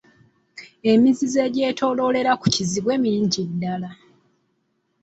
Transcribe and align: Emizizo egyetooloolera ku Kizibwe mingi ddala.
Emizizo 0.91 1.37
egyetooloolera 1.47 2.31
ku 2.41 2.47
Kizibwe 2.53 2.93
mingi 3.03 3.41
ddala. 3.49 3.89